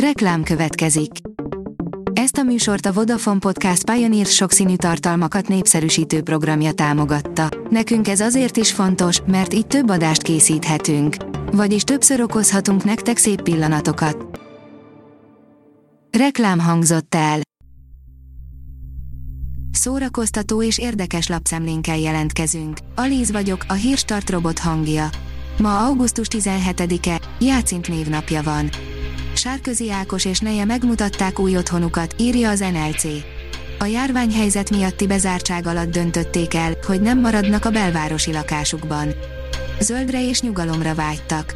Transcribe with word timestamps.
Reklám 0.00 0.42
következik. 0.42 1.10
Ezt 2.12 2.36
a 2.36 2.42
műsort 2.42 2.86
a 2.86 2.92
Vodafone 2.92 3.38
Podcast 3.38 3.90
Pioneer 3.90 4.26
sokszínű 4.26 4.76
tartalmakat 4.76 5.48
népszerűsítő 5.48 6.22
programja 6.22 6.72
támogatta. 6.72 7.48
Nekünk 7.70 8.08
ez 8.08 8.20
azért 8.20 8.56
is 8.56 8.72
fontos, 8.72 9.20
mert 9.26 9.54
így 9.54 9.66
több 9.66 9.88
adást 9.88 10.22
készíthetünk. 10.22 11.16
Vagyis 11.52 11.82
többször 11.82 12.20
okozhatunk 12.20 12.84
nektek 12.84 13.16
szép 13.16 13.42
pillanatokat. 13.42 14.40
Reklám 16.18 16.58
hangzott 16.58 17.14
el. 17.14 17.40
Szórakoztató 19.70 20.62
és 20.62 20.78
érdekes 20.78 21.28
lapszemlénkkel 21.28 21.98
jelentkezünk. 21.98 22.78
Alíz 22.94 23.32
vagyok, 23.32 23.64
a 23.68 23.72
hírstart 23.72 24.30
robot 24.30 24.58
hangja. 24.58 25.08
Ma 25.58 25.84
augusztus 25.84 26.26
17-e, 26.30 27.20
Játszint 27.40 27.88
névnapja 27.88 28.42
van. 28.42 28.70
Sárközi 29.46 29.90
Ákos 29.90 30.24
és 30.24 30.38
neje 30.38 30.64
megmutatták 30.64 31.38
új 31.38 31.56
otthonukat, 31.56 32.14
írja 32.18 32.50
az 32.50 32.58
NLC. 32.58 33.04
A 33.78 33.84
járványhelyzet 33.84 34.70
miatti 34.70 35.06
bezártság 35.06 35.66
alatt 35.66 35.90
döntötték 35.90 36.54
el, 36.54 36.74
hogy 36.86 37.00
nem 37.00 37.20
maradnak 37.20 37.64
a 37.64 37.70
belvárosi 37.70 38.32
lakásukban. 38.32 39.14
Zöldre 39.80 40.28
és 40.28 40.40
nyugalomra 40.40 40.94
vágytak. 40.94 41.54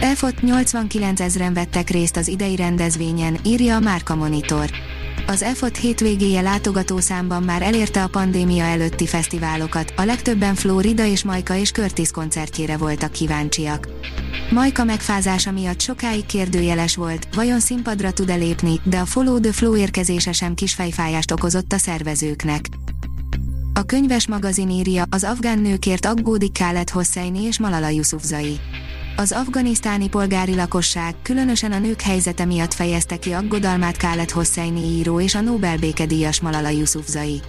EFOT 0.00 0.40
89 0.40 1.20
ezeren 1.20 1.54
vettek 1.54 1.90
részt 1.90 2.16
az 2.16 2.28
idei 2.28 2.56
rendezvényen, 2.56 3.38
írja 3.44 3.76
a 3.76 3.80
Márka 3.80 4.14
Monitor. 4.14 4.70
Az 5.26 5.42
EFOT 5.42 5.76
hétvégéje 5.76 6.40
látogatószámban 6.40 7.42
már 7.42 7.62
elérte 7.62 8.02
a 8.02 8.08
pandémia 8.08 8.64
előtti 8.64 9.06
fesztiválokat, 9.06 9.92
a 9.96 10.04
legtöbben 10.04 10.54
Florida 10.54 11.04
és 11.04 11.24
Majka 11.24 11.56
és 11.56 11.70
Curtis 11.70 12.10
koncertjére 12.10 12.76
voltak 12.76 13.12
kíváncsiak. 13.12 13.88
Majka 14.50 14.84
megfázása 14.84 15.50
miatt 15.50 15.80
sokáig 15.80 16.26
kérdőjeles 16.26 16.96
volt, 16.96 17.28
vajon 17.34 17.60
színpadra 17.60 18.10
tud-e 18.10 18.34
lépni, 18.34 18.80
de 18.84 18.98
a 18.98 19.04
Follow 19.04 19.40
the 19.40 19.52
Flow 19.52 19.76
érkezése 19.76 20.32
sem 20.32 20.54
kis 20.54 20.74
fejfájást 20.74 21.30
okozott 21.30 21.72
a 21.72 21.78
szervezőknek. 21.78 22.68
A 23.74 23.82
könyves 23.82 24.26
magazin 24.26 24.70
írja, 24.70 25.04
az 25.10 25.24
afgán 25.24 25.58
nőkért 25.58 26.06
aggódik 26.06 26.52
Khaled 26.52 26.90
Hosseini 26.90 27.42
és 27.42 27.58
Malala 27.58 27.88
Yousafzai. 27.88 28.60
Az 29.16 29.32
afganisztáni 29.32 30.08
polgári 30.08 30.54
lakosság, 30.54 31.14
különösen 31.22 31.72
a 31.72 31.78
nők 31.78 32.00
helyzete 32.00 32.44
miatt 32.44 32.74
fejezte 32.74 33.16
ki 33.16 33.32
aggodalmát 33.32 33.96
Khaled 33.96 34.30
Hosseini 34.30 34.80
író 34.80 35.20
és 35.20 35.34
a 35.34 35.40
Nobel 35.40 35.76
békedíjas 35.76 36.40
Malala 36.40 36.68
Yousafzai. 36.68 37.40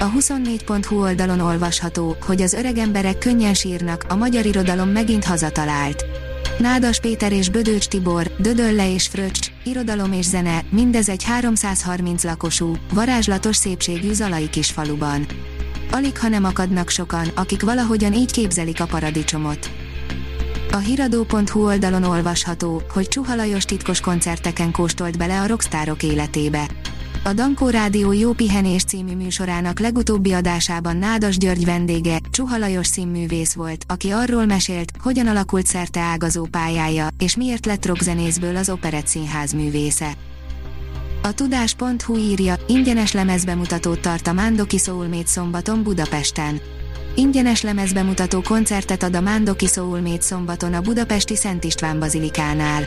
A 0.00 0.10
24.hu 0.10 1.00
oldalon 1.00 1.40
olvasható, 1.40 2.16
hogy 2.26 2.42
az 2.42 2.52
öreg 2.52 2.78
emberek 2.78 3.18
könnyen 3.18 3.54
sírnak, 3.54 4.04
a 4.08 4.16
magyar 4.16 4.46
irodalom 4.46 4.88
megint 4.88 5.24
hazatalált. 5.24 6.04
Nádas 6.58 7.00
Péter 7.00 7.32
és 7.32 7.48
Bödöcs 7.48 7.86
Tibor, 7.86 8.30
Dödölle 8.38 8.92
és 8.92 9.06
Fröccs, 9.06 9.48
irodalom 9.64 10.12
és 10.12 10.24
zene, 10.24 10.64
mindez 10.70 11.08
egy 11.08 11.24
330 11.24 12.24
lakosú, 12.24 12.76
varázslatos 12.92 13.56
szépségű 13.56 14.12
zalai 14.12 14.48
kis 14.48 14.70
faluban. 14.70 15.26
Alig 15.90 16.18
ha 16.18 16.28
nem 16.28 16.44
akadnak 16.44 16.88
sokan, 16.88 17.26
akik 17.34 17.62
valahogyan 17.62 18.12
így 18.12 18.32
képzelik 18.32 18.80
a 18.80 18.86
paradicsomot. 18.86 19.70
A 20.72 20.76
hiradó.hu 20.76 21.64
oldalon 21.64 22.04
olvasható, 22.04 22.82
hogy 22.92 23.08
Csuha 23.08 23.34
Lajos 23.34 23.64
titkos 23.64 24.00
koncerteken 24.00 24.72
kóstolt 24.72 25.18
bele 25.18 25.40
a 25.40 25.46
rockstárok 25.46 26.02
életébe. 26.02 26.68
A 27.22 27.32
Dankó 27.32 27.68
Rádió 27.68 28.12
Jó 28.12 28.32
Pihenés 28.32 28.84
című 28.84 29.16
műsorának 29.16 29.80
legutóbbi 29.80 30.32
adásában 30.32 30.96
Nádas 30.96 31.36
György 31.36 31.64
vendége, 31.64 32.18
Csuha 32.30 32.58
Lajos 32.58 32.86
színművész 32.86 33.52
volt, 33.52 33.84
aki 33.88 34.10
arról 34.10 34.46
mesélt, 34.46 34.92
hogyan 35.02 35.26
alakult 35.26 35.66
szerte 35.66 36.00
ágazó 36.00 36.44
pályája, 36.44 37.08
és 37.18 37.36
miért 37.36 37.66
lett 37.66 37.86
rockzenészből 37.86 38.56
az 38.56 38.70
Operett 38.70 39.06
Színház 39.06 39.52
művésze. 39.52 40.12
A 41.22 41.32
tudás.hu 41.32 42.16
írja, 42.16 42.54
ingyenes 42.66 43.12
lemezbemutatót 43.12 44.00
tart 44.00 44.26
a 44.26 44.32
Mándoki 44.32 44.78
Soulmate 44.78 45.26
szombaton 45.26 45.82
Budapesten. 45.82 46.60
Ingyenes 47.14 47.62
lemezbemutató 47.62 48.40
koncertet 48.40 49.02
ad 49.02 49.16
a 49.16 49.20
Mándoki 49.20 49.66
Soulmate 49.66 50.22
szombaton 50.22 50.74
a 50.74 50.80
budapesti 50.80 51.36
Szent 51.36 51.64
István 51.64 51.98
Bazilikánál. 51.98 52.82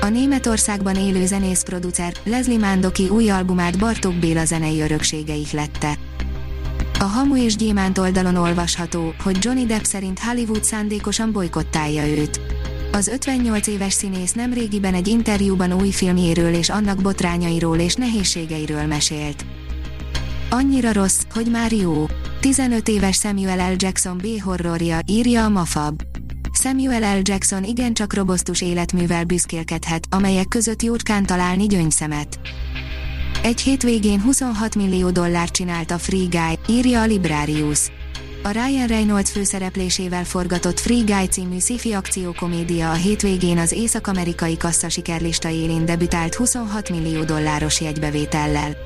A 0.00 0.08
Németországban 0.08 0.96
élő 0.96 1.26
zenész-producer 1.26 2.12
Leslie 2.24 2.58
Mándoki 2.58 3.08
új 3.08 3.30
albumát 3.30 3.78
Bartók 3.78 4.14
Béla 4.14 4.44
zenei 4.44 4.80
öröksége 4.80 5.34
ihlette. 5.34 5.98
A 6.98 7.04
Hamu 7.04 7.36
és 7.36 7.56
Gyémánt 7.56 7.98
oldalon 7.98 8.36
olvasható, 8.36 9.14
hogy 9.22 9.36
Johnny 9.40 9.66
Depp 9.66 9.82
szerint 9.82 10.18
Hollywood 10.18 10.64
szándékosan 10.64 11.32
bolykottálja 11.32 12.06
őt. 12.06 12.40
Az 12.92 13.08
58 13.08 13.66
éves 13.66 13.92
színész 13.92 14.32
nem 14.32 14.52
régiben 14.52 14.94
egy 14.94 15.08
interjúban 15.08 15.72
új 15.72 15.90
filmjéről 15.90 16.54
és 16.54 16.68
annak 16.68 17.02
botrányairól 17.02 17.78
és 17.78 17.94
nehézségeiről 17.94 18.86
mesélt. 18.86 19.44
Annyira 20.50 20.92
rossz, 20.92 21.20
hogy 21.34 21.46
már 21.50 21.72
jó. 21.72 22.06
15 22.40 22.88
éves 22.88 23.16
Samuel 23.16 23.72
L. 23.72 23.74
Jackson 23.76 24.16
B-horrorja, 24.16 24.98
írja 25.06 25.44
a 25.44 25.48
Mafab. 25.48 26.02
Samuel 26.60 27.18
L. 27.18 27.20
Jackson 27.22 27.64
igencsak 27.64 28.14
robosztus 28.14 28.60
életművel 28.60 29.24
büszkélkedhet, 29.24 30.06
amelyek 30.10 30.48
között 30.48 30.82
jócskán 30.82 31.26
találni 31.26 31.66
gyöngyszemet. 31.66 32.38
Egy 33.42 33.60
hétvégén 33.60 34.20
26 34.20 34.74
millió 34.74 35.10
dollárt 35.10 35.52
csinált 35.52 35.90
a 35.90 35.98
Free 35.98 36.26
Guy, 36.30 36.76
írja 36.76 37.00
a 37.00 37.04
Librarius. 37.04 37.90
A 38.42 38.50
Ryan 38.50 38.86
Reynolds 38.86 39.30
főszereplésével 39.30 40.24
forgatott 40.24 40.80
Free 40.80 41.02
Guy 41.04 41.26
című 41.26 41.58
sci-fi 41.58 41.92
akciókomédia 41.92 42.90
a 42.90 42.94
hétvégén 42.94 43.58
az 43.58 43.72
észak-amerikai 43.72 44.56
kasszasikerlista 44.56 45.48
élén 45.48 45.84
debütált 45.84 46.34
26 46.34 46.90
millió 46.90 47.24
dolláros 47.24 47.80
jegybevétellel. 47.80 48.76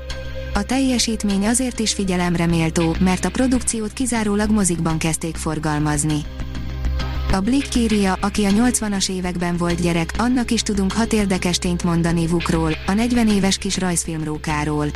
A 0.53 0.63
teljesítmény 0.63 1.47
azért 1.47 1.79
is 1.79 1.93
figyelemre 1.93 2.45
méltó, 2.45 2.95
mert 2.99 3.25
a 3.25 3.29
produkciót 3.29 3.93
kizárólag 3.93 4.49
mozikban 4.49 4.97
kezdték 4.97 5.35
forgalmazni. 5.35 6.21
A 7.33 7.41
Blick 7.41 7.75
írja, 7.75 8.17
aki 8.21 8.45
a 8.45 8.49
80-as 8.49 9.09
években 9.09 9.57
volt 9.57 9.81
gyerek, 9.81 10.13
annak 10.17 10.51
is 10.51 10.61
tudunk 10.61 10.91
hat 10.91 11.13
érdekes 11.13 11.57
tényt 11.57 11.83
mondani 11.83 12.27
Vukról, 12.27 12.73
a 12.87 12.93
40 12.93 13.27
éves 13.27 13.57
kis 13.57 13.77
rajzfilmrókáról. 13.77 14.87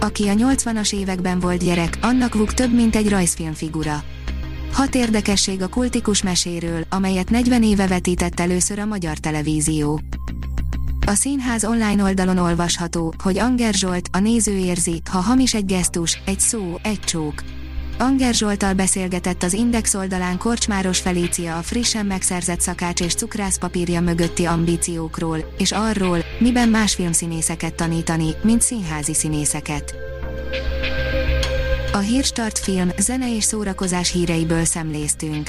Aki 0.00 0.28
a 0.28 0.32
80-as 0.32 0.94
években 0.94 1.40
volt 1.40 1.64
gyerek, 1.64 1.98
annak 2.00 2.34
Vuk 2.34 2.54
több 2.54 2.74
mint 2.74 2.96
egy 2.96 3.08
rajzfilmfigura. 3.08 4.02
Hat 4.72 4.94
érdekesség 4.94 5.62
a 5.62 5.68
kultikus 5.68 6.22
meséről, 6.22 6.84
amelyet 6.88 7.30
40 7.30 7.62
éve 7.62 7.86
vetített 7.86 8.40
először 8.40 8.78
a 8.78 8.86
magyar 8.86 9.18
televízió. 9.18 10.00
A 11.06 11.14
színház 11.14 11.64
online 11.64 12.02
oldalon 12.02 12.38
olvasható, 12.38 13.14
hogy 13.22 13.38
Anger 13.38 13.74
Zsolt, 13.74 14.08
a 14.12 14.18
néző 14.18 14.56
érzi, 14.56 15.00
ha 15.10 15.18
hamis 15.18 15.54
egy 15.54 15.66
gesztus, 15.66 16.20
egy 16.24 16.40
szó, 16.40 16.78
egy 16.82 17.00
csók. 17.00 17.42
Anger 17.98 18.34
Zsoltal 18.34 18.74
beszélgetett 18.74 19.42
az 19.42 19.52
Index 19.52 19.94
oldalán 19.94 20.38
Korcsmáros 20.38 21.00
Felícia 21.00 21.56
a 21.56 21.62
frissen 21.62 22.06
megszerzett 22.06 22.60
szakács 22.60 23.00
és 23.00 23.14
cukrászpapírja 23.14 24.00
mögötti 24.00 24.44
ambíciókról, 24.44 25.52
és 25.58 25.72
arról, 25.72 26.18
miben 26.38 26.68
más 26.68 26.94
filmszínészeket 26.94 27.74
tanítani, 27.74 28.34
mint 28.42 28.62
színházi 28.62 29.14
színészeket. 29.14 29.94
A 31.92 31.98
Hírstart 31.98 32.58
film, 32.58 32.90
zene 32.98 33.34
és 33.34 33.44
szórakozás 33.44 34.12
híreiből 34.12 34.64
szemléztünk. 34.64 35.48